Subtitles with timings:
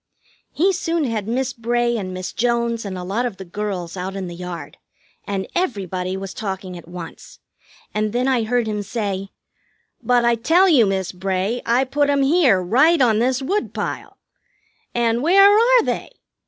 [0.51, 4.15] He soon had Miss Bray and Miss Jones and a lot of the girls out
[4.15, 4.77] in the yard,
[5.27, 7.37] and everybody was talking at once;
[7.93, 9.29] and then I heard him say:
[10.01, 14.17] "But I tell you, Miss Bray, I put 'em here, right on this woodpile.
[14.95, 16.09] And where are they?